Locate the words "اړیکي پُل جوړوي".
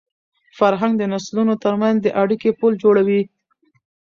2.21-3.21